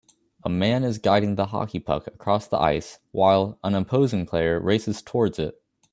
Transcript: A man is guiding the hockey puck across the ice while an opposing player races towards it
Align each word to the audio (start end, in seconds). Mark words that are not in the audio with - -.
A 0.43 0.49
man 0.49 0.83
is 0.83 0.97
guiding 0.97 1.35
the 1.35 1.45
hockey 1.45 1.77
puck 1.79 2.07
across 2.07 2.47
the 2.47 2.57
ice 2.57 2.97
while 3.11 3.59
an 3.63 3.75
opposing 3.75 4.25
player 4.25 4.59
races 4.59 4.99
towards 4.99 5.37
it 5.37 5.61